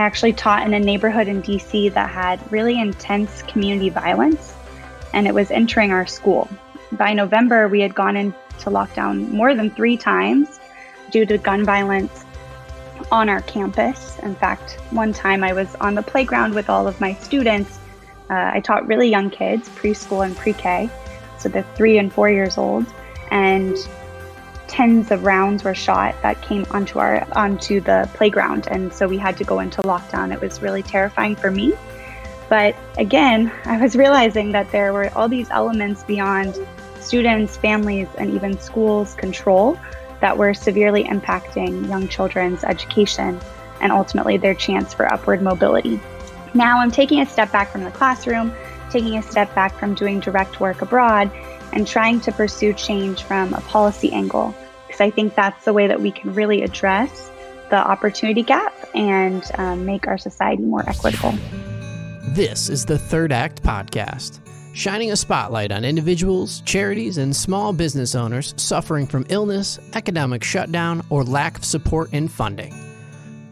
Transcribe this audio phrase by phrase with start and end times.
[0.00, 4.54] I actually taught in a neighborhood in DC that had really intense community violence,
[5.12, 6.48] and it was entering our school.
[6.92, 10.58] By November, we had gone into lockdown more than three times
[11.10, 12.24] due to gun violence
[13.12, 14.18] on our campus.
[14.20, 17.78] In fact, one time I was on the playground with all of my students.
[18.30, 20.88] Uh, I taught really young kids, preschool and pre K,
[21.38, 22.86] so they're three and four years old,
[23.30, 23.76] and
[24.70, 29.18] tens of rounds were shot that came onto our onto the playground, and so we
[29.18, 30.32] had to go into lockdown.
[30.32, 31.74] It was really terrifying for me.
[32.48, 36.56] But again, I was realizing that there were all these elements beyond
[37.00, 39.78] students, families, and even schools' control
[40.20, 43.40] that were severely impacting young children's education
[43.80, 46.00] and ultimately their chance for upward mobility.
[46.54, 48.54] Now I'm taking a step back from the classroom,
[48.90, 51.30] taking a step back from doing direct work abroad,
[51.72, 54.54] and trying to pursue change from a policy angle
[55.00, 57.30] because I think that's the way that we can really address
[57.70, 61.32] the opportunity gap and um, make our society more equitable.
[62.34, 64.40] This is the Third Act Podcast
[64.72, 71.02] shining a spotlight on individuals, charities, and small business owners suffering from illness, economic shutdown,
[71.10, 72.72] or lack of support and funding.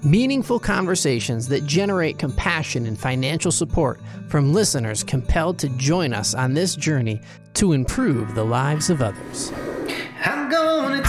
[0.04, 6.54] Meaningful conversations that generate compassion and financial support from listeners compelled to join us on
[6.54, 7.20] this journey
[7.54, 9.52] to improve the lives of others.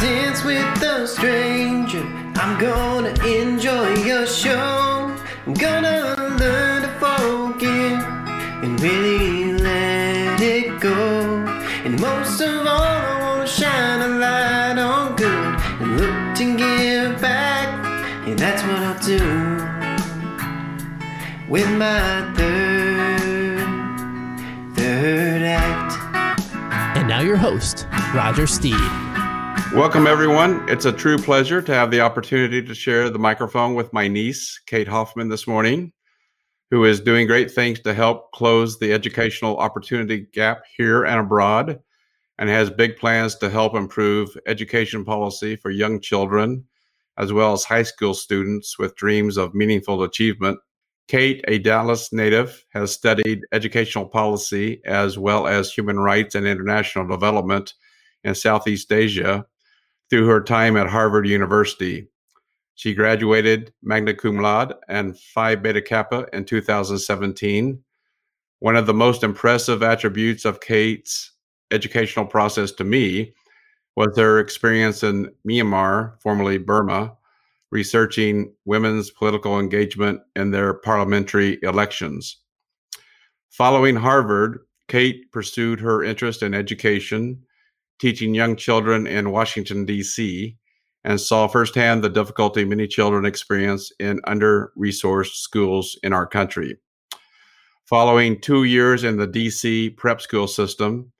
[0.02, 2.02] Dance with a stranger.
[2.36, 5.14] I'm gonna enjoy your show.
[5.46, 8.00] I'm gonna learn to forgive
[8.64, 11.46] and really let it go.
[11.84, 17.20] And most of all, I wanna shine a light on good and look to give
[17.20, 17.68] back.
[18.26, 19.20] And that's what I'll do
[21.50, 23.60] with my third,
[24.76, 26.98] third act.
[26.98, 29.09] And now, your host, Roger Steed.
[29.74, 30.68] Welcome, everyone.
[30.68, 34.60] It's a true pleasure to have the opportunity to share the microphone with my niece,
[34.66, 35.94] Kate Hoffman, this morning
[36.72, 41.80] who is doing great things to help close the educational opportunity gap here and abroad
[42.38, 46.64] and has big plans to help improve education policy for young children
[47.18, 50.58] as well as high school students with dreams of meaningful achievement.
[51.08, 57.08] Kate, a Dallas native, has studied educational policy as well as human rights and international
[57.08, 57.74] development
[58.24, 59.46] in Southeast Asia
[60.10, 62.08] through her time at Harvard University.
[62.76, 67.84] She graduated magna cum laude and Phi Beta Kappa in 2017.
[68.60, 71.32] One of the most impressive attributes of Kate's
[71.72, 73.34] educational process to me
[73.96, 77.16] was her experience in Myanmar, formerly Burma,
[77.72, 82.38] researching women's political engagement in their parliamentary elections.
[83.50, 87.44] Following Harvard, Kate pursued her interest in education,
[88.00, 90.58] teaching young children in Washington, D.C.,
[91.04, 96.78] and saw firsthand the difficulty many children experience in under resourced schools in our country.
[97.86, 101.12] Following two years in the DC prep school system,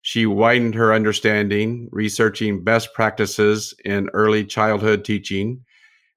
[0.00, 5.64] she widened her understanding, researching best practices in early childhood teaching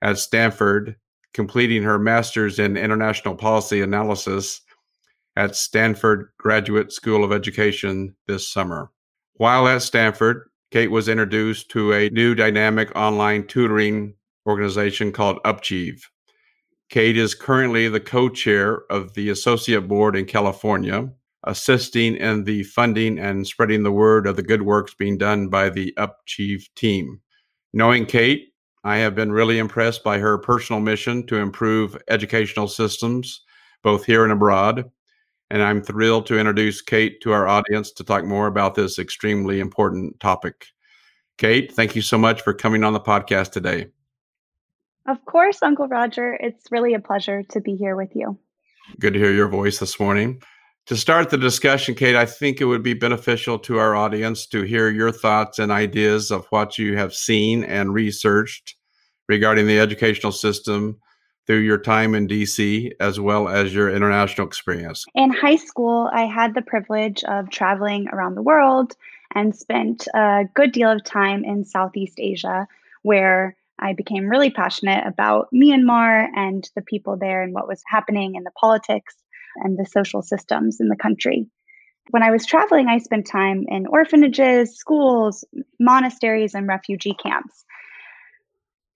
[0.02, 0.96] at Stanford,
[1.34, 4.62] completing her master's in international policy analysis
[5.36, 8.90] at Stanford Graduate School of Education this summer.
[9.38, 14.14] While at Stanford, Kate was introduced to a new dynamic online tutoring
[14.48, 16.04] organization called Upchieve.
[16.90, 21.10] Kate is currently the co chair of the associate board in California,
[21.44, 25.70] assisting in the funding and spreading the word of the good works being done by
[25.70, 27.20] the Upchieve team.
[27.74, 28.54] Knowing Kate,
[28.86, 33.42] I have been really impressed by her personal mission to improve educational systems,
[33.84, 34.90] both here and abroad,
[35.56, 39.62] and I'm thrilled to introduce Kate to our audience to talk more about this extremely
[39.62, 40.66] important topic.
[41.38, 43.88] Kate, thank you so much for coming on the podcast today.
[45.08, 46.34] Of course, Uncle Roger.
[46.34, 48.38] It's really a pleasure to be here with you.
[49.00, 50.42] Good to hear your voice this morning.
[50.88, 54.64] To start the discussion, Kate, I think it would be beneficial to our audience to
[54.64, 58.76] hear your thoughts and ideas of what you have seen and researched
[59.30, 61.00] regarding the educational system
[61.48, 65.06] through your time in DC as well as your international experience?
[65.16, 68.96] In high school, I had the privilege of traveling around the world
[69.34, 72.68] and spent a good deal of time in Southeast Asia,
[73.04, 78.36] where I became really passionate about Myanmar and the people there and what was happening
[78.36, 79.16] in the politics
[79.58, 81.48] and the social systems in the country.
[82.12, 85.44] When I was traveling, I spent time in orphanages, schools,
[85.80, 87.66] monasteries, and refugee camps.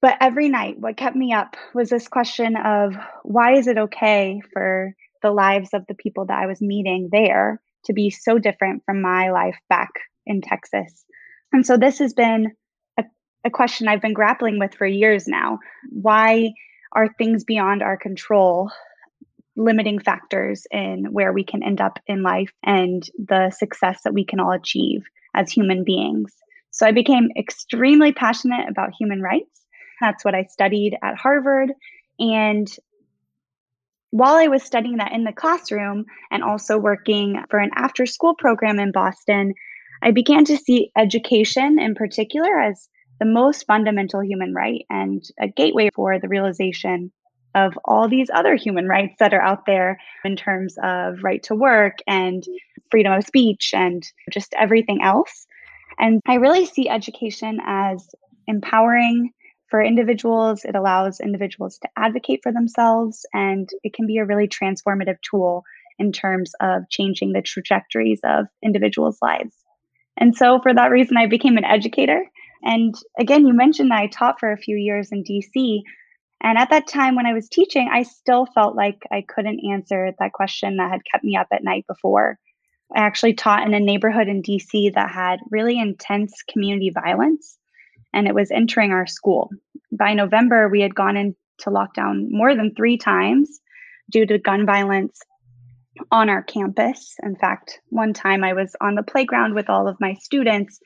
[0.01, 4.42] But every night, what kept me up was this question of why is it okay
[4.54, 8.84] for the lives of the people that I was meeting there to be so different
[8.86, 9.90] from my life back
[10.25, 11.06] in Texas?
[11.51, 12.54] And so this has been
[12.98, 13.04] a,
[13.44, 15.60] a question I've been grappling with for years now.
[15.90, 16.54] Why
[16.94, 18.72] are things beyond our control
[19.60, 24.24] limiting factors in where we can end up in life and the success that we
[24.24, 25.04] can all achieve
[25.36, 26.34] as human beings.
[26.72, 29.66] So I became extremely passionate about human rights.
[30.01, 31.72] That's what I studied at Harvard.
[32.19, 32.68] And
[34.12, 38.34] while I was studying that in the classroom and also working for an after school
[38.36, 39.54] program in Boston,
[40.01, 45.48] I began to see education in particular as the most fundamental human right and a
[45.48, 47.12] gateway for the realization
[47.56, 51.56] of all these other human rights that are out there in terms of right to
[51.56, 52.44] work and
[52.92, 55.48] freedom of speech and just everything else.
[55.98, 58.07] And I really see education as
[58.48, 59.31] empowering
[59.69, 60.66] for individuals.
[60.66, 65.63] It allows individuals to advocate for themselves, and it can be a really transformative tool
[65.98, 69.56] in terms of changing the trajectories of individuals' lives.
[70.18, 72.24] And so, for that reason, I became an educator.
[72.63, 75.81] And again, you mentioned that I taught for a few years in DC.
[76.42, 80.13] And at that time, when I was teaching, I still felt like I couldn't answer
[80.19, 82.38] that question that had kept me up at night before.
[82.95, 87.58] I actually taught in a neighborhood in DC that had really intense community violence,
[88.13, 89.50] and it was entering our school.
[89.91, 91.35] By November, we had gone into
[91.67, 93.59] lockdown more than three times
[94.09, 95.19] due to gun violence
[96.11, 97.15] on our campus.
[97.23, 100.79] In fact, one time I was on the playground with all of my students.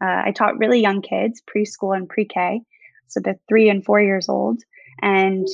[0.00, 2.62] Uh, I taught really young kids, preschool and pre K,
[3.08, 4.62] so they're three and four years old
[5.02, 5.46] and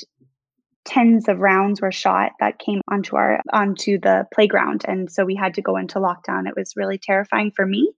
[0.84, 5.34] tens of rounds were shot that came onto our onto the playground and so we
[5.34, 7.90] had to go into lockdown it was really terrifying for me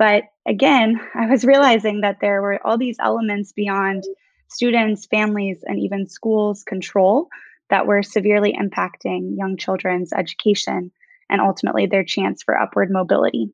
[0.00, 4.02] but again i was realizing that there were all these elements beyond
[4.48, 7.28] students families and even schools control
[7.68, 10.90] that were severely impacting young children's education
[11.28, 13.52] and ultimately their chance for upward mobility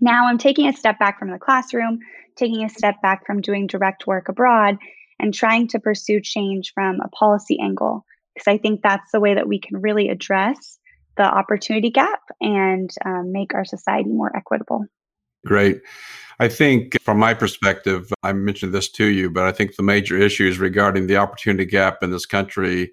[0.00, 1.98] now i'm taking a step back from the classroom
[2.36, 4.78] taking a step back from doing direct work abroad
[5.18, 8.04] and trying to pursue change from a policy angle
[8.38, 10.78] because I think that's the way that we can really address
[11.16, 14.86] the opportunity gap and um, make our society more equitable.
[15.48, 15.80] Great.
[16.40, 20.18] I think from my perspective, I mentioned this to you, but I think the major
[20.18, 22.92] issues regarding the opportunity gap in this country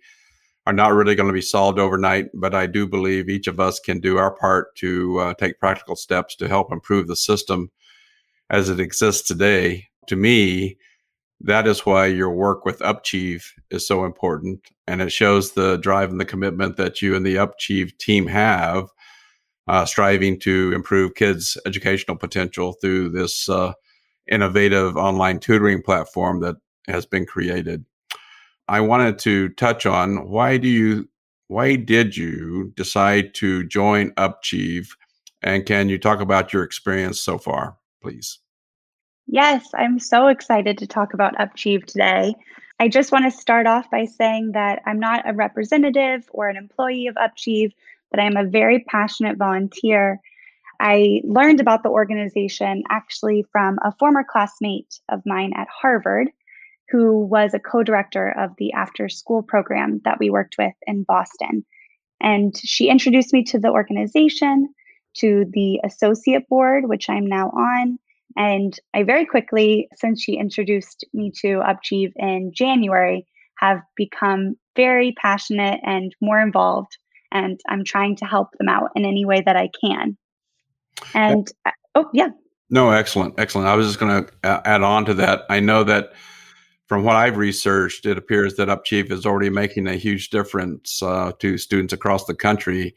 [0.65, 2.27] are not really going to be solved overnight.
[2.33, 5.97] But I do believe each of us can do our part to uh, take practical
[5.97, 7.69] steps to help improve the system
[8.49, 9.89] as it exists today.
[10.07, 10.77] To me,
[11.41, 14.61] that is why your work with Upchieve is so important.
[14.87, 18.87] And it shows the drive and the commitment that you and the Upchieve team have,
[19.67, 23.73] uh, striving to improve kids' educational potential through this uh,
[24.29, 26.55] innovative online tutoring platform that
[26.87, 27.85] has been created.
[28.67, 31.09] I wanted to touch on why do you
[31.47, 34.87] why did you decide to join Upchieve
[35.43, 38.39] and can you talk about your experience so far, please?
[39.27, 42.35] Yes, I'm so excited to talk about Upchieve today.
[42.79, 46.57] I just want to start off by saying that I'm not a representative or an
[46.57, 47.73] employee of Upchieve,
[48.11, 50.19] but I'm a very passionate volunteer.
[50.79, 56.29] I learned about the organization actually from a former classmate of mine at Harvard
[56.89, 61.03] who was a co director of the after school program that we worked with in
[61.03, 61.65] Boston.
[62.21, 64.69] And she introduced me to the organization,
[65.15, 67.97] to the associate board, which I'm now on,
[68.37, 73.25] and I very quickly, since she introduced me to Upchieve in January,
[73.59, 76.97] have become very passionate and more involved.
[77.35, 80.17] And I'm trying to help them out in any way that I can.
[81.13, 82.29] And uh, oh, yeah.
[82.69, 83.35] No, excellent.
[83.37, 83.67] Excellent.
[83.67, 85.43] I was just going to add on to that.
[85.49, 86.13] I know that
[86.87, 91.33] from what I've researched, it appears that Upchieve is already making a huge difference uh,
[91.39, 92.95] to students across the country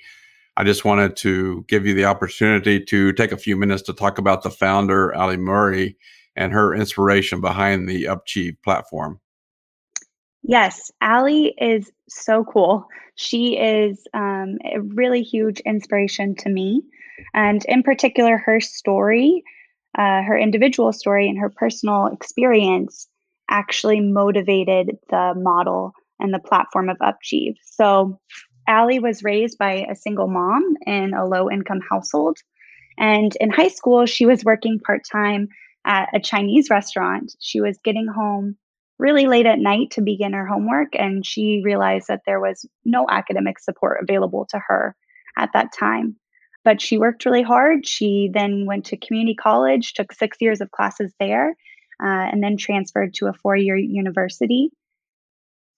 [0.58, 4.18] I just wanted to give you the opportunity to take a few minutes to talk
[4.18, 5.96] about the founder, Ali Murray,
[6.34, 9.20] and her inspiration behind the Upchieve platform.
[10.42, 12.86] Yes, Ali is so cool.
[13.16, 16.82] She is um, a really huge inspiration to me.
[17.34, 19.42] And in particular, her story,
[19.98, 23.08] uh, her individual story, and her personal experience
[23.50, 27.56] actually motivated the model and the platform of Upchieve.
[27.64, 28.18] So
[28.68, 32.38] Ali was raised by a single mom in a low income household.
[32.98, 35.48] And in high school, she was working part time
[35.84, 37.34] at a Chinese restaurant.
[37.40, 38.56] She was getting home
[38.98, 43.06] really late at night to begin her homework, and she realized that there was no
[43.08, 44.96] academic support available to her
[45.36, 46.16] at that time.
[46.64, 47.86] But she worked really hard.
[47.86, 51.50] She then went to community college, took six years of classes there,
[52.02, 54.70] uh, and then transferred to a four year university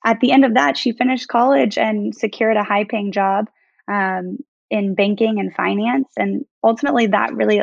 [0.04, 3.48] at the end of that, she finished college and secured a high paying job
[3.88, 4.38] um,
[4.70, 6.08] in banking and finance.
[6.16, 7.62] And ultimately, that really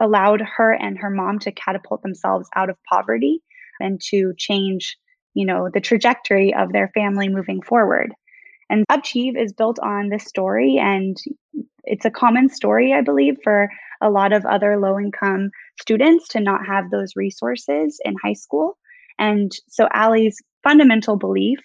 [0.00, 3.42] allowed her and her mom to catapult themselves out of poverty
[3.80, 4.96] and to change
[5.34, 8.14] you know, the trajectory of their family moving forward.
[8.70, 11.16] And Upchieve is built on this story, and
[11.82, 13.68] it's a common story, I believe, for
[14.00, 15.50] a lot of other low income
[15.80, 18.78] students to not have those resources in high school.
[19.18, 21.58] And so Allie's fundamental belief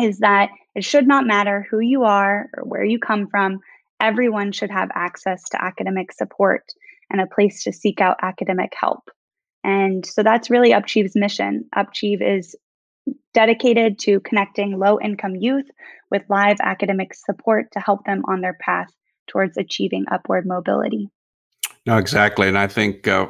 [0.00, 3.60] is that it should not matter who you are or where you come from,
[4.00, 6.64] everyone should have access to academic support
[7.10, 9.10] and a place to seek out academic help.
[9.62, 11.66] And so that's really Upchieve's mission.
[11.76, 12.56] Upchieve is
[13.34, 15.66] dedicated to connecting low income youth
[16.10, 18.88] with live academic support to help them on their path
[19.28, 21.08] towards achieving upward mobility.
[21.86, 22.48] No, exactly.
[22.48, 23.28] And I think uh,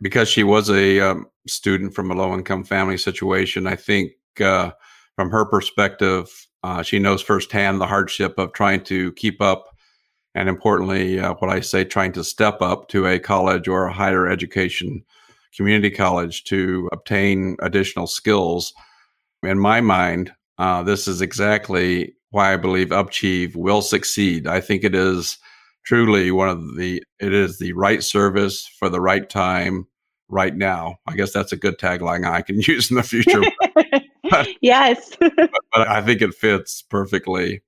[0.00, 4.70] because she was a um, student from a low income family situation, I think uh,
[5.16, 6.28] from her perspective,
[6.62, 9.75] uh, she knows firsthand the hardship of trying to keep up.
[10.36, 13.92] And importantly, uh, what I say, trying to step up to a college or a
[13.92, 15.02] higher education
[15.56, 18.74] community college to obtain additional skills.
[19.42, 24.46] In my mind, uh, this is exactly why I believe Upchieve will succeed.
[24.46, 25.38] I think it is
[25.86, 29.86] truly one of the it is the right service for the right time
[30.28, 30.96] right now.
[31.06, 33.42] I guess that's a good tagline I can use in the future.
[34.30, 35.16] but, yes.
[35.20, 37.62] but, but I think it fits perfectly.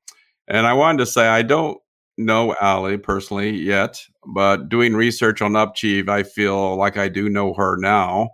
[0.48, 1.78] And I wanted to say I don't
[2.18, 7.54] know Allie personally yet, but doing research on Upchieve, I feel like I do know
[7.54, 8.30] her now.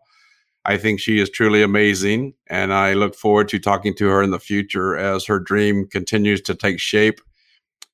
[0.65, 4.31] I think she is truly amazing, and I look forward to talking to her in
[4.31, 7.21] the future as her dream continues to take shape.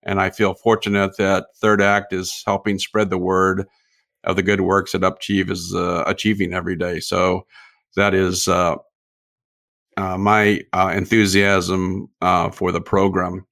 [0.04, 3.66] And I feel fortunate that Third Act is helping spread the word
[4.25, 7.00] of the good works that Upchieve is uh, achieving every day.
[7.00, 7.47] So
[7.97, 8.76] that is uh,
[9.97, 13.47] uh, my uh, enthusiasm uh, for the program.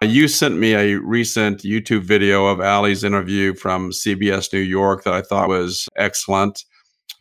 [0.00, 5.12] You sent me a recent YouTube video of Ali's interview from CBS New York that
[5.12, 6.64] I thought was excellent.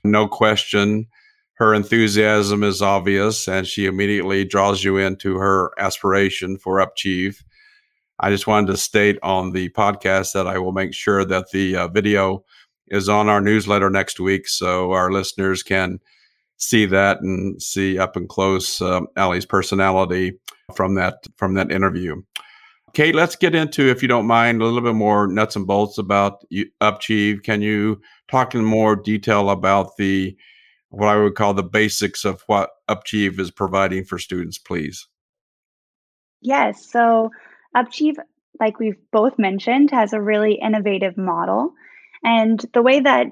[0.04, 1.08] No question,
[1.56, 7.44] her enthusiasm is obvious, and she immediately draws you into her aspiration for Upchieve.
[8.20, 11.76] I just wanted to state on the podcast that I will make sure that the
[11.76, 12.46] uh, video
[12.90, 16.00] is on our newsletter next week so our listeners can
[16.58, 20.34] see that and see up and close uh, Allie's personality
[20.76, 22.22] from that from that interview.
[22.98, 26.00] Kate, let's get into, if you don't mind, a little bit more nuts and bolts
[26.00, 26.44] about
[26.82, 27.44] Upchieve.
[27.44, 30.36] Can you talk in more detail about the
[30.90, 35.08] what I would call the basics of what Upchieve is providing for students, please?
[36.42, 36.90] Yes.
[36.92, 37.30] So
[37.76, 38.16] Upchieve,
[38.60, 41.74] like we've both mentioned, has a really innovative model.
[42.24, 43.28] And the way that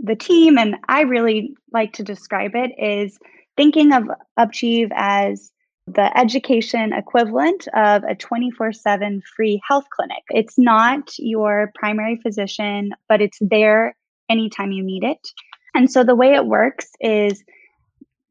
[0.00, 3.18] the team and I really like to describe it is
[3.58, 4.04] thinking of
[4.38, 5.52] Upchieve as
[5.86, 10.22] the education equivalent of a 24 7 free health clinic.
[10.30, 13.96] It's not your primary physician, but it's there
[14.28, 15.28] anytime you need it.
[15.74, 17.42] And so the way it works is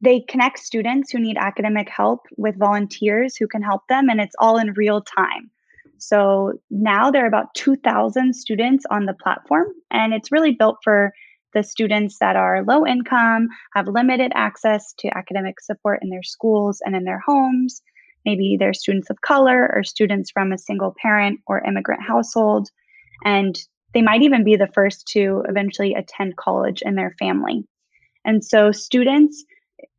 [0.00, 4.34] they connect students who need academic help with volunteers who can help them, and it's
[4.38, 5.50] all in real time.
[5.98, 11.12] So now there are about 2,000 students on the platform, and it's really built for
[11.54, 16.80] the students that are low income, have limited access to academic support in their schools
[16.84, 17.82] and in their homes.
[18.24, 22.68] Maybe they're students of color or students from a single parent or immigrant household.
[23.24, 23.58] And
[23.94, 27.64] they might even be the first to eventually attend college in their family.
[28.24, 29.44] And so students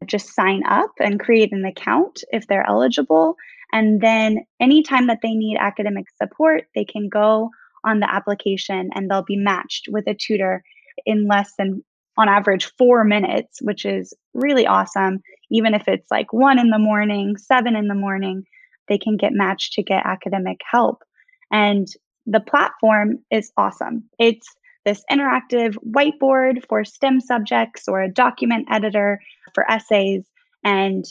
[0.05, 3.35] just sign up and create an account if they're eligible.
[3.71, 7.49] And then anytime that they need academic support, they can go
[7.83, 10.63] on the application and they'll be matched with a tutor
[11.05, 11.83] in less than
[12.17, 15.21] on average four minutes, which is really awesome.
[15.49, 18.43] Even if it's like one in the morning, seven in the morning,
[18.87, 21.03] they can get matched to get academic help.
[21.51, 21.87] And
[22.25, 24.03] the platform is awesome.
[24.19, 24.47] It's
[24.85, 29.19] this interactive whiteboard for STEM subjects or a document editor
[29.53, 30.23] for essays,
[30.63, 31.05] and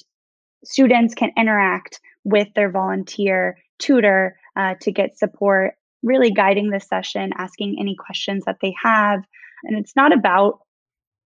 [0.65, 7.31] students can interact with their volunteer tutor uh, to get support, really guiding the session,
[7.37, 9.25] asking any questions that they have,
[9.65, 10.61] and it's not about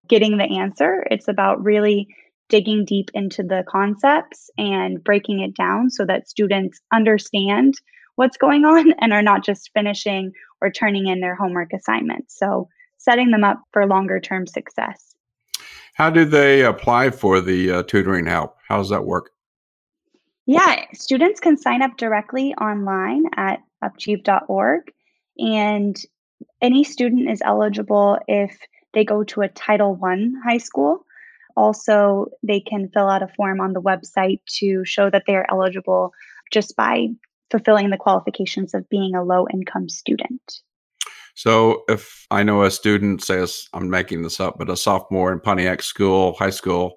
[0.09, 2.09] getting the answer, it's about really
[2.49, 7.75] digging deep into the concepts and breaking it down so that students understand
[8.15, 12.39] what's going on and are not just finishing or turning in their homework assignments.
[12.39, 15.15] So, setting them up for longer term success.
[15.95, 18.57] How do they apply for the uh, tutoring help?
[18.67, 19.31] How does that work?
[20.47, 24.93] Yeah, students can sign up directly online at upchieve.org
[25.39, 25.97] and
[26.61, 28.59] any student is eligible if
[28.95, 31.05] they go to a Title I high school.
[31.57, 35.47] Also, they can fill out a form on the website to show that they are
[35.51, 36.13] eligible
[36.53, 37.09] just by
[37.51, 40.61] fulfilling the qualifications of being a low income student.
[41.35, 45.41] So, if I know a student, says I'm making this up, but a sophomore in
[45.41, 46.97] Pontiac School, high school,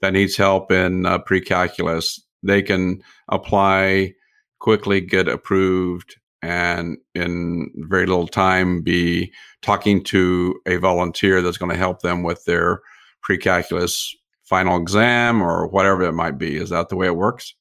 [0.00, 4.12] that needs help in uh, pre-calculus, they can apply
[4.58, 9.32] quickly, get approved, and in very little time be
[9.62, 12.80] talking to a volunteer that's going to help them with their
[13.22, 16.56] pre-calculus final exam or whatever it might be.
[16.56, 17.54] Is that the way it works?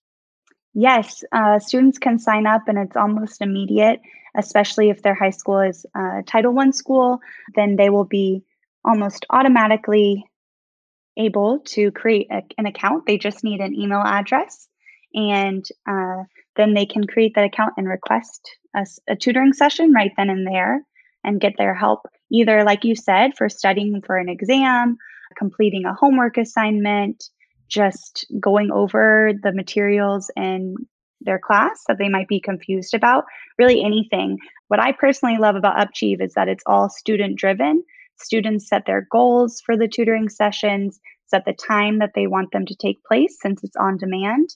[0.74, 4.02] Yes, uh, students can sign up and it's almost immediate,
[4.36, 7.20] especially if their high school is uh, Title One school.
[7.56, 8.44] Then they will be
[8.84, 10.26] almost automatically
[11.16, 13.06] able to create a, an account.
[13.06, 14.68] They just need an email address,
[15.14, 16.24] and uh,
[16.56, 18.42] then they can create that account and request
[18.76, 20.82] a, a tutoring session right then and there
[21.24, 24.98] and get their help, either, like you said, for studying for an exam,
[25.38, 27.24] completing a homework assignment,
[27.70, 30.76] just going over the materials in
[31.22, 33.24] their class that they might be confused about,
[33.58, 34.38] really anything.
[34.68, 37.84] What I personally love about Upchieve is that it's all student driven.
[38.18, 42.66] Students set their goals for the tutoring sessions, set the time that they want them
[42.66, 44.50] to take place since it's on demand.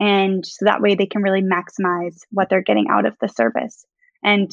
[0.00, 3.84] And so that way they can really maximize what they're getting out of the service.
[4.24, 4.50] And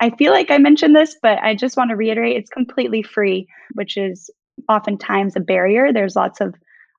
[0.00, 3.46] I feel like I mentioned this, but I just want to reiterate it's completely free,
[3.72, 4.30] which is
[4.68, 5.92] oftentimes a barrier.
[5.92, 6.54] There's lots of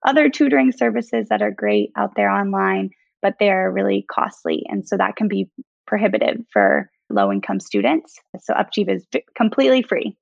[0.05, 2.89] other tutoring services that are great out there online,
[3.21, 4.65] but they're really costly.
[4.69, 5.49] And so that can be
[5.85, 8.15] prohibitive for low income students.
[8.39, 10.17] So Upchieve is completely free.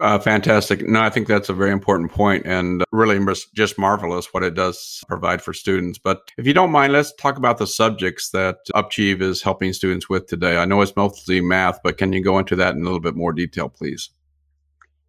[0.00, 0.88] Uh, fantastic.
[0.88, 3.18] No, I think that's a very important point and really
[3.54, 5.98] just marvelous what it does provide for students.
[5.98, 10.08] But if you don't mind, let's talk about the subjects that Upchieve is helping students
[10.08, 10.56] with today.
[10.56, 13.14] I know it's mostly math, but can you go into that in a little bit
[13.14, 14.08] more detail, please?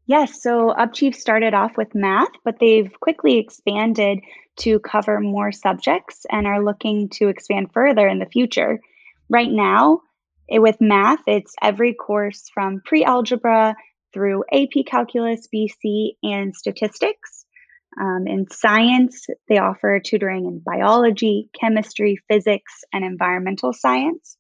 [0.08, 4.20] Yes, so Upchieve started off with math, but they've quickly expanded
[4.58, 8.82] to cover more subjects and are looking to expand further in the future.
[9.30, 10.02] Right now,
[10.50, 13.74] it, with math, it's every course from pre algebra
[14.14, 17.46] through AP Calculus, BC, and statistics.
[18.00, 24.38] Um, in science, they offer tutoring in biology, chemistry, physics, and environmental science.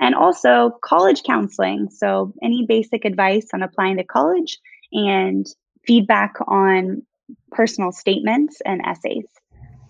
[0.00, 1.88] And also college counseling.
[1.90, 4.58] So, any basic advice on applying to college
[4.92, 5.46] and
[5.86, 7.02] feedback on
[7.50, 9.26] personal statements and essays.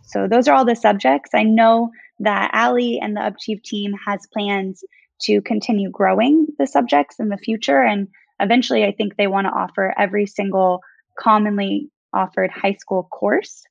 [0.02, 1.30] So, those are all the subjects.
[1.34, 4.84] I know that Ali and the Upchieve team has plans
[5.22, 8.08] to continue growing the subjects in the future and
[8.40, 10.80] eventually, I think they want to offer every single
[11.18, 13.62] commonly offered high school course.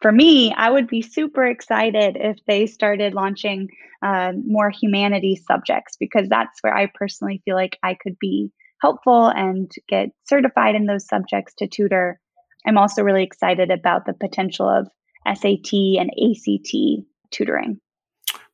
[0.00, 3.68] For me, I would be super excited if they started launching
[4.02, 9.28] uh, more humanities subjects because that's where I personally feel like I could be helpful
[9.28, 12.18] and get certified in those subjects to tutor.
[12.66, 14.88] I'm also really excited about the potential of
[15.24, 17.80] SAT and ACT tutoring.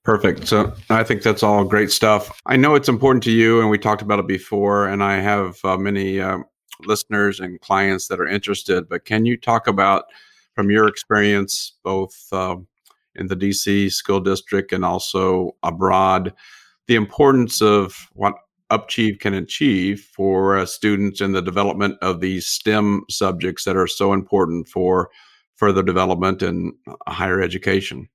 [0.09, 0.49] Perfect.
[0.49, 2.41] So I think that's all great stuff.
[2.47, 5.63] I know it's important to you, and we talked about it before, and I have
[5.67, 6.39] uh, many uh,
[6.87, 8.89] listeners and clients that are interested.
[8.89, 10.07] But can you talk about,
[10.55, 12.57] from your experience, both uh,
[13.17, 16.33] in the DC school district and also abroad,
[16.87, 18.33] the importance of what
[18.71, 23.87] Upchieve can achieve for uh, students in the development of these STEM subjects that are
[23.87, 25.11] so important for
[25.57, 26.73] further development in
[27.07, 28.09] higher education?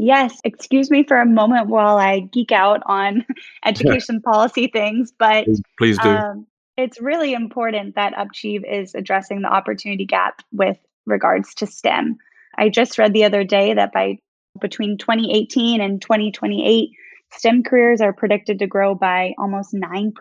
[0.00, 3.26] Yes, excuse me for a moment while I geek out on
[3.64, 6.08] education policy things, but please, please do.
[6.08, 12.16] Um, it's really important that Upchieve is addressing the opportunity gap with regards to STEM.
[12.56, 14.18] I just read the other day that by
[14.60, 16.90] between 2018 and 2028,
[17.32, 20.12] STEM careers are predicted to grow by almost 9%.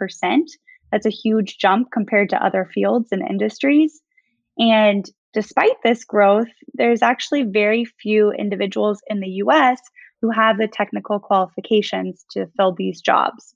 [0.92, 4.02] That's a huge jump compared to other fields and industries.
[4.58, 9.80] And Despite this growth, there's actually very few individuals in the US
[10.22, 13.56] who have the technical qualifications to fill these jobs.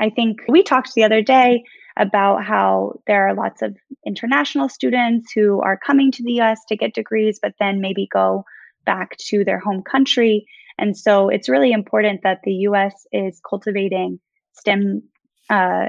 [0.00, 1.62] I think we talked the other day
[1.96, 6.76] about how there are lots of international students who are coming to the US to
[6.76, 8.44] get degrees, but then maybe go
[8.86, 10.46] back to their home country.
[10.78, 14.18] And so it's really important that the US is cultivating
[14.54, 15.02] STEM
[15.50, 15.88] uh,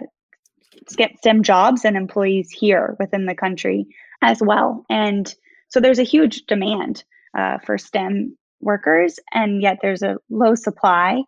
[0.88, 3.86] STEM jobs and employees here within the country
[4.22, 4.86] as well.
[4.90, 5.34] And
[5.70, 7.04] so there's a huge demand
[7.38, 11.24] uh, for STEM workers, and yet there's a low supply.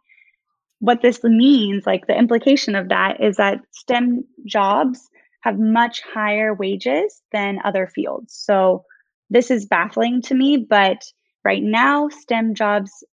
[0.80, 5.10] What this means, like the implication of that, is that STEM jobs
[5.42, 8.34] have much higher wages than other fields.
[8.34, 8.84] So
[9.30, 11.04] this is baffling to me, but
[11.44, 13.04] right now, STEM jobs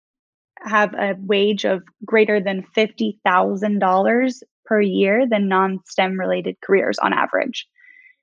[0.63, 7.13] have a wage of greater than $50,000 per year than non STEM related careers on
[7.13, 7.67] average.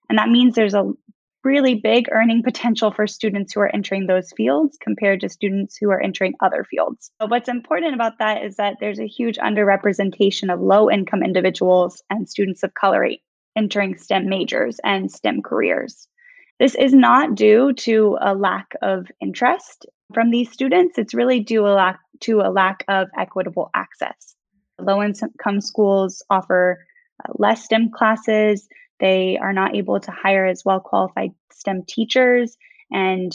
[0.10, 0.92] And that means there's a
[1.48, 5.90] really big earning potential for students who are entering those fields compared to students who
[5.90, 7.10] are entering other fields.
[7.20, 12.04] But what's important about that is that there's a huge underrepresentation of low income individuals
[12.10, 13.08] and students of color
[13.56, 16.08] entering STEM majors and STEM careers.
[16.60, 20.98] This is not due to a lack of interest from these students.
[20.98, 24.36] It's really due a lack to a lack of equitable access.
[24.80, 26.86] Low income schools offer
[27.24, 28.68] uh, less STEM classes.
[29.00, 32.58] They are not able to hire as well qualified STEM teachers,
[32.92, 33.32] and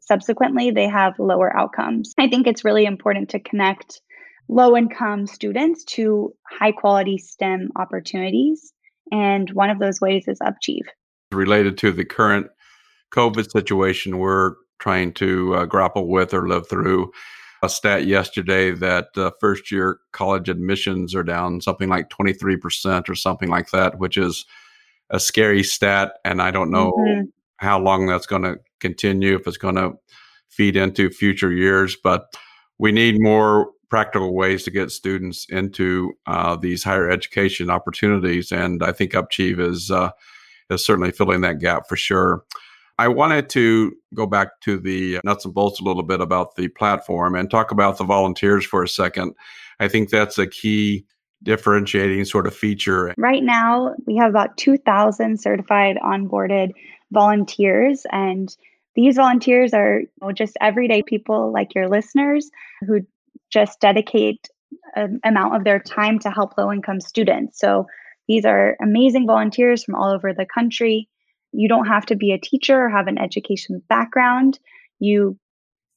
[0.00, 2.14] subsequently, they have lower outcomes.
[2.18, 4.00] I think it's really important to connect
[4.48, 8.72] low income students to high quality STEM opportunities.
[9.12, 10.86] And one of those ways is Upchieve.
[11.32, 12.48] Related to the current
[13.14, 17.12] COVID situation we're trying to uh, grapple with or live through,
[17.62, 23.14] a stat yesterday that uh, first year college admissions are down something like 23% or
[23.14, 24.46] something like that, which is
[25.10, 26.12] a scary stat.
[26.24, 27.26] And I don't know mm-hmm.
[27.56, 29.92] how long that's going to continue, if it's going to
[30.48, 31.96] feed into future years.
[32.02, 32.34] But
[32.78, 38.52] we need more practical ways to get students into uh, these higher education opportunities.
[38.52, 40.10] And I think Upchieve is, uh,
[40.70, 42.44] is certainly filling that gap for sure.
[42.98, 46.68] I wanted to go back to the nuts and bolts a little bit about the
[46.68, 49.34] platform and talk about the volunteers for a second.
[49.80, 51.06] I think that's a key
[51.42, 53.14] differentiating sort of feature.
[53.16, 56.72] Right now, we have about 2,000 certified onboarded
[57.10, 58.54] volunteers, and
[58.94, 62.50] these volunteers are you know, just everyday people like your listeners
[62.86, 63.00] who
[63.50, 64.48] just dedicate
[64.94, 67.58] an amount of their time to help low income students.
[67.58, 67.86] So
[68.28, 71.08] these are amazing volunteers from all over the country.
[71.52, 74.58] You don't have to be a teacher or have an education background.
[74.98, 75.38] You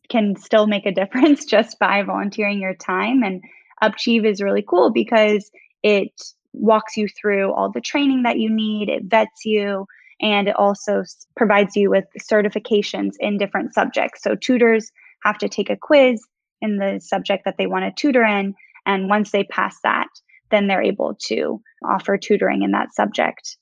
[0.10, 3.24] can still make a difference just by volunteering your time.
[3.24, 3.44] And
[3.84, 5.52] Upchieve is really cool because
[5.84, 6.12] it
[6.54, 9.86] walks you through all the training that you need, it vets you,
[10.22, 11.04] and it also
[11.36, 14.24] provides you with certifications in different subjects.
[14.24, 14.92] So tutors
[15.24, 16.22] have to take a quiz
[16.62, 18.56] in the subject that they want to tutor in.
[18.86, 20.08] And once they pass that,
[20.50, 23.58] then they're able to offer tutoring in that subject.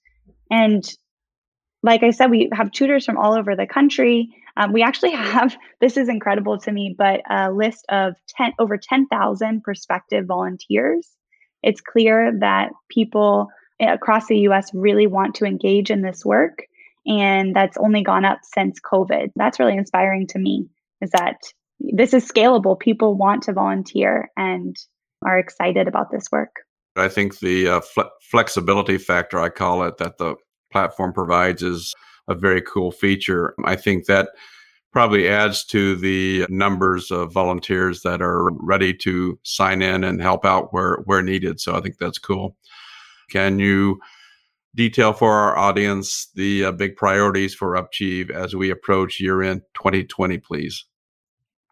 [0.51, 0.83] And
[1.83, 4.29] like I said, we have tutors from all over the country.
[4.57, 8.77] Um, we actually have this is incredible to me, but a list of 10 over
[8.77, 11.07] 10,000 prospective volunteers.
[11.63, 13.47] It's clear that people
[13.79, 16.59] across the US really want to engage in this work,
[17.05, 19.31] and that's only gone up since COVID.
[19.35, 20.67] That's really inspiring to me
[21.01, 21.37] is that
[21.79, 22.79] this is scalable.
[22.79, 24.75] People want to volunteer and
[25.25, 26.51] are excited about this work.
[26.95, 30.35] I think the uh, fle- flexibility factor, I call it, that the
[30.71, 31.93] platform provides is
[32.31, 33.53] a very cool feature.
[33.65, 34.29] I think that
[34.91, 40.45] probably adds to the numbers of volunteers that are ready to sign in and help
[40.45, 41.59] out where, where needed.
[41.59, 42.57] So I think that's cool.
[43.29, 43.99] Can you
[44.75, 49.61] detail for our audience the uh, big priorities for Upchieve as we approach year end
[49.75, 50.85] 2020, please?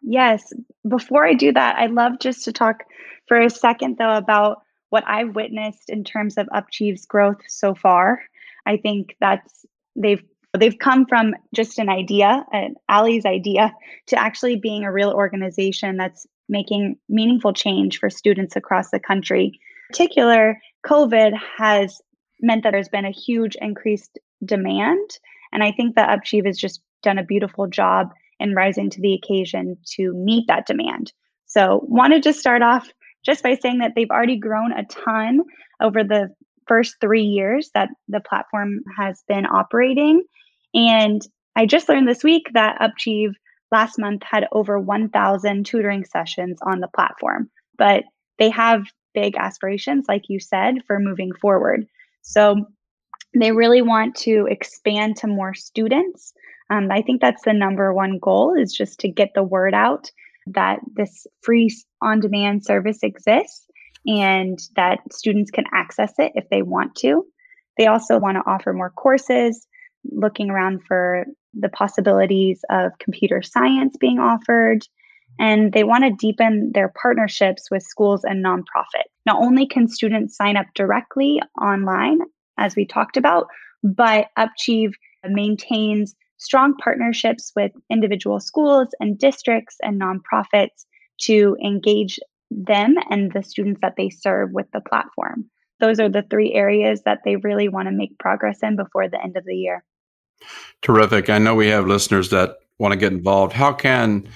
[0.02, 0.42] Yes.
[0.88, 2.84] Before I do that, I'd love just to talk
[3.28, 8.20] for a second, though, about what I've witnessed in terms of Upchieve's growth so far.
[8.66, 9.64] I think that's
[9.96, 10.22] they've
[10.58, 13.72] they've come from just an idea, an Allie's idea,
[14.08, 19.46] to actually being a real organization that's making meaningful change for students across the country.
[19.46, 22.00] In particular, COVID has
[22.40, 25.18] meant that there's been a huge increased demand.
[25.52, 29.14] And I think that Upchieve has just done a beautiful job in rising to the
[29.14, 31.12] occasion to meet that demand.
[31.46, 32.88] So wanted to start off
[33.24, 35.42] just by saying that they've already grown a ton
[35.80, 36.34] over the
[36.66, 40.22] first three years that the platform has been operating.
[40.74, 41.20] And
[41.56, 43.32] I just learned this week that Upchieve
[43.72, 47.50] last month had over 1,000 tutoring sessions on the platform.
[47.76, 48.04] But
[48.38, 51.86] they have big aspirations, like you said, for moving forward.
[52.22, 52.66] So
[53.34, 56.32] they really want to expand to more students.
[56.70, 60.10] Um, I think that's the number one goal is just to get the word out
[60.46, 61.70] that this free
[62.02, 63.66] on demand service exists
[64.06, 67.24] and that students can access it if they want to.
[67.78, 69.66] They also want to offer more courses,
[70.10, 74.80] looking around for the possibilities of computer science being offered.
[75.38, 79.06] And they want to deepen their partnerships with schools and nonprofit.
[79.26, 82.18] Not only can students sign up directly online,
[82.58, 83.46] as we talked about,
[83.82, 84.92] but Upchieve
[85.24, 90.84] maintains strong partnerships with individual schools and districts and nonprofits
[91.22, 92.18] to engage
[92.50, 95.48] them and the students that they serve with the platform.
[95.80, 99.22] Those are the three areas that they really want to make progress in before the
[99.22, 99.82] end of the year.
[100.82, 101.30] Terrific.
[101.30, 103.52] I know we have listeners that want to get involved.
[103.52, 104.28] How can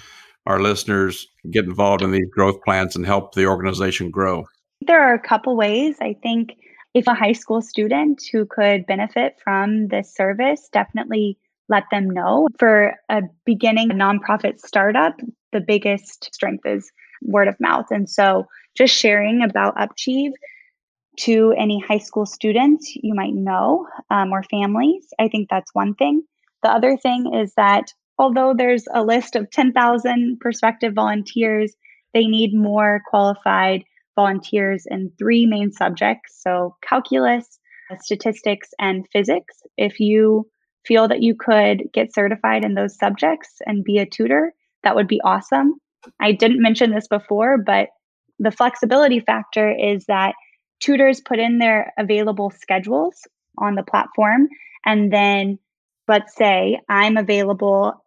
[0.47, 4.45] our listeners get involved in these growth plans and help the organization grow?
[4.81, 5.97] There are a couple ways.
[6.01, 6.57] I think
[6.95, 12.49] if a high school student who could benefit from this service, definitely let them know.
[12.59, 15.17] For a beginning nonprofit startup,
[15.53, 16.91] the biggest strength is
[17.23, 17.87] word of mouth.
[17.91, 18.47] And so
[18.77, 20.33] just sharing about Upchieve
[21.17, 25.95] to any high school students you might know um, or families, I think that's one
[25.95, 26.23] thing.
[26.63, 31.75] The other thing is that although there's a list of 10,000 prospective volunteers,
[32.15, 33.85] they need more qualified
[34.17, 37.59] volunteers in three main subjects so calculus,
[38.01, 39.63] statistics, and physics.
[39.77, 40.49] If you
[40.87, 45.09] feel that you could get certified in those subjects and be a tutor, that would
[45.09, 45.75] be awesome.
[46.21, 47.89] I didn't mention this before, but
[48.39, 50.35] the flexibility factor is that
[50.81, 53.27] tutors put in their available schedules
[53.59, 54.49] on the platform.
[54.85, 55.59] And then
[56.09, 58.05] let's say I'm available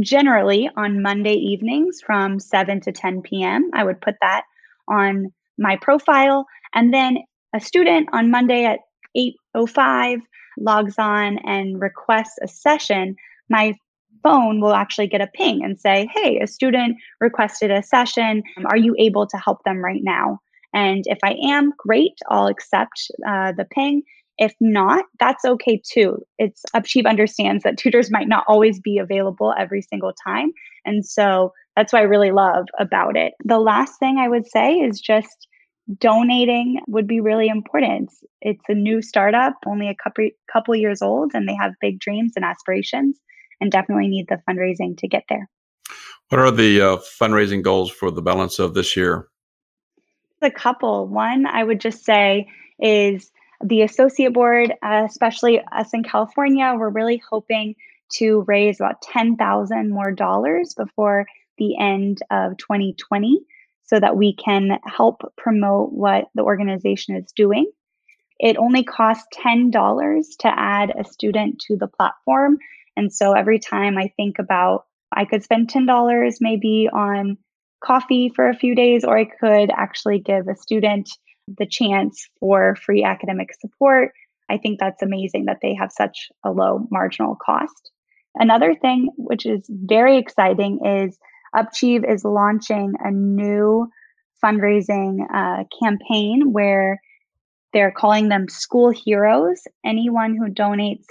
[0.00, 3.70] generally on Monday evenings from 7 to 10 p.m.
[3.74, 4.44] I would put that
[4.88, 6.46] on my profile.
[6.74, 7.18] And then
[7.54, 8.80] a student on Monday at
[9.16, 10.22] 8.05
[10.58, 13.16] logs on and requests a session.
[13.48, 13.74] My
[14.22, 18.42] phone will actually get a ping and say, hey, a student requested a session.
[18.66, 20.40] Are you able to help them right now?
[20.74, 24.02] And if I am, great, I'll accept uh, the ping.
[24.38, 26.24] If not, that's okay too.
[26.38, 30.52] It's Upchieve understands that tutors might not always be available every single time.
[30.84, 33.34] And so that's what I really love about it.
[33.44, 35.48] The last thing I would say is just
[35.98, 38.10] donating would be really important.
[38.40, 42.32] It's a new startup, only a couple couple years old, and they have big dreams
[42.36, 43.18] and aspirations
[43.62, 45.48] and definitely need the fundraising to get there.
[46.28, 49.28] What are the uh, fundraising goals for the balance of this year?
[50.42, 51.06] A couple.
[51.06, 52.48] One, I would just say,
[52.80, 53.30] is
[53.62, 57.76] the associate board, uh, especially us in California, we're really hoping
[58.14, 61.26] to raise about 10,000 more dollars before
[61.58, 63.40] the end of 2020
[63.84, 67.70] so that we can help promote what the organization is doing.
[68.38, 72.58] It only costs $10 to add a student to the platform.
[72.96, 77.36] And so every time I think about I could spend $10 maybe on
[77.84, 81.10] coffee for a few days, or I could actually give a student
[81.58, 84.12] the chance for free academic support.
[84.48, 87.90] I think that's amazing that they have such a low marginal cost.
[88.36, 91.18] Another thing which is very exciting is
[91.54, 93.90] Upchieve is launching a new
[94.42, 97.00] fundraising uh, campaign where
[97.72, 99.62] they're calling them school heroes.
[99.84, 101.04] Anyone who donates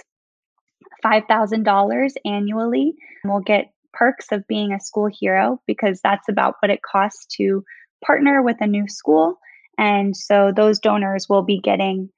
[1.04, 6.82] $5,000 annually We'll get perks of being a school hero because that's about what it
[6.82, 7.64] costs to
[8.04, 9.38] partner with a new school.
[9.78, 12.10] And so those donors will be getting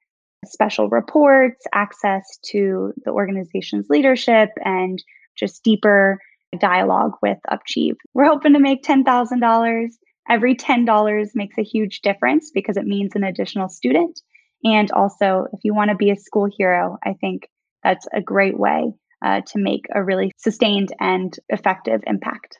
[0.45, 5.03] special reports, access to the organization's leadership, and
[5.35, 6.19] just deeper
[6.59, 7.95] dialogue with Upchieve.
[8.13, 9.87] We're hoping to make $10,000.
[10.29, 14.21] Every $10 makes a huge difference because it means an additional student.
[14.63, 17.47] And also, if you want to be a school hero, I think
[17.85, 18.91] that's a great way
[19.23, 22.59] uh, to make a really sustained and effective impact.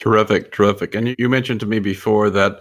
[0.00, 0.94] Terrific, terrific.
[0.94, 2.60] And you mentioned to me before that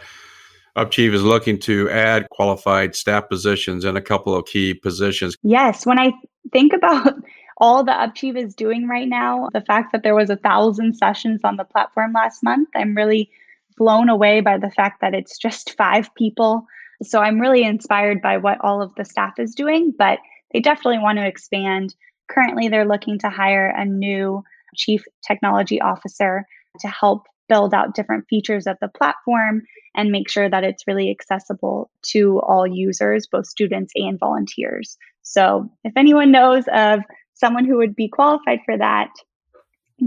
[0.75, 5.35] Upchieve is looking to add qualified staff positions in a couple of key positions.
[5.43, 6.11] Yes, when I
[6.51, 7.15] think about
[7.57, 11.41] all the Upchieve is doing right now, the fact that there was a thousand sessions
[11.43, 13.31] on the platform last month, I'm really
[13.77, 16.67] blown away by the fact that it's just five people.
[17.01, 20.19] So I'm really inspired by what all of the staff is doing, but
[20.53, 21.95] they definitely want to expand.
[22.29, 24.43] Currently, they're looking to hire a new
[24.75, 26.45] chief technology officer
[26.79, 29.63] to help build out different features of the platform
[29.95, 34.97] and make sure that it's really accessible to all users, both students and volunteers.
[35.21, 37.01] So, if anyone knows of
[37.33, 39.09] someone who would be qualified for that,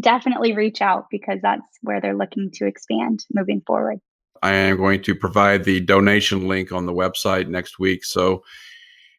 [0.01, 3.99] definitely reach out because that's where they're looking to expand moving forward.
[4.43, 8.05] I am going to provide the donation link on the website next week.
[8.05, 8.43] So,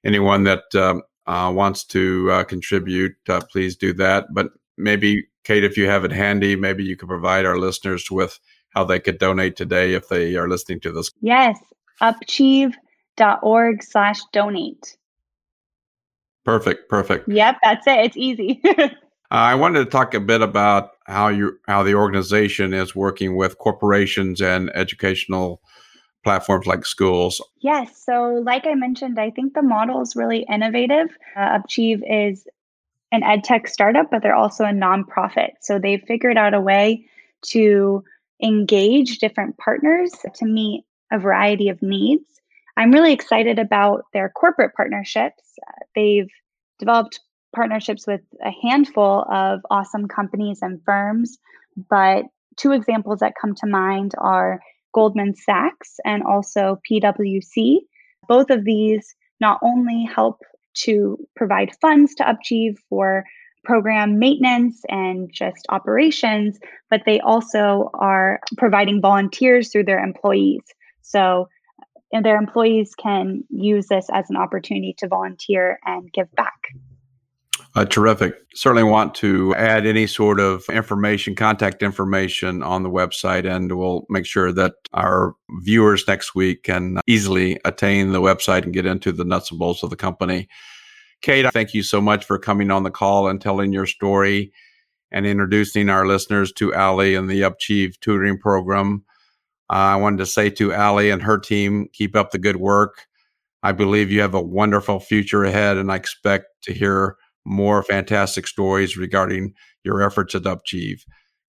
[0.05, 4.27] anyone that um, uh, wants to uh, contribute, uh, please do that.
[4.33, 8.39] But maybe, Kate, if you have it handy, maybe you could provide our listeners with
[8.69, 11.11] how they could donate today if they are listening to this.
[11.21, 11.57] Yes,
[12.01, 14.97] upchieve.org slash donate.
[16.45, 17.27] Perfect, perfect.
[17.27, 18.05] Yep, that's it.
[18.05, 18.61] It's easy.
[19.31, 23.57] I wanted to talk a bit about how you how the organization is working with
[23.57, 25.61] corporations and educational
[26.23, 27.41] platforms like schools.
[27.59, 28.03] Yes.
[28.03, 31.09] So, like I mentioned, I think the model is really innovative.
[31.35, 32.47] Uh, is
[33.11, 35.51] an ed tech startup, but they're also a nonprofit.
[35.61, 37.05] So they've figured out a way
[37.47, 38.03] to
[38.43, 42.25] engage different partners to meet a variety of needs.
[42.75, 45.43] I'm really excited about their corporate partnerships.
[45.67, 46.29] Uh, they've
[46.77, 47.19] developed
[47.55, 51.37] partnerships with a handful of awesome companies and firms,
[51.89, 52.25] but
[52.55, 54.59] two examples that come to mind are
[54.97, 57.81] Goldman Sachs and also PwC.
[58.27, 60.41] Both of these not only help
[60.85, 63.23] to provide funds to Upchieve for
[63.63, 66.57] program maintenance and just operations,
[66.89, 70.63] but they also are providing volunteers through their employees.
[71.03, 71.47] So
[72.11, 76.59] their employees can use this as an opportunity to volunteer and give back.
[77.77, 78.33] Uh, terrific.
[78.55, 84.03] Certainly want to add any sort of information, contact information on the website, and we'll
[84.09, 89.11] make sure that our viewers next week can easily attain the website and get into
[89.11, 90.47] the nuts and bolts of the company.
[91.21, 94.51] Kate, thank you so much for coming on the call and telling your story
[95.11, 99.03] and introducing our listeners to Allie and the Upchieve tutoring program.
[99.69, 103.05] Uh, I wanted to say to Allie and her team, keep up the good work.
[103.61, 108.45] I believe you have a wonderful future ahead, and I expect to hear more fantastic
[108.45, 110.99] stories regarding your efforts at Upchieve.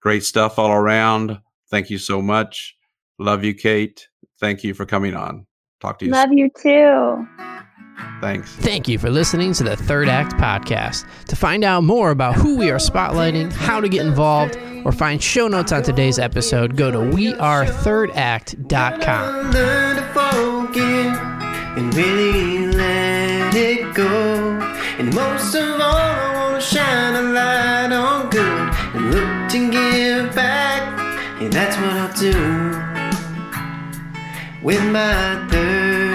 [0.00, 1.40] Great stuff all around.
[1.70, 2.74] Thank you so much.
[3.18, 4.08] Love you, Kate.
[4.40, 5.46] Thank you for coming on.
[5.80, 6.12] Talk to you.
[6.12, 6.38] Love soon.
[6.38, 7.26] you too.
[8.20, 8.54] Thanks.
[8.56, 11.04] Thank you for listening to the Third Act podcast.
[11.26, 15.20] To find out more about who we are spotlighting, how to get involved, or find
[15.20, 19.50] show notes on today's episode, go to wearethirdAct.com.
[19.50, 21.16] Learn to forgive
[21.76, 24.57] and really let it go.
[24.98, 30.34] And most of all, I wanna shine a light on good and look to give
[30.34, 30.82] back.
[31.40, 32.34] And that's what I'll do
[34.60, 36.07] with my third.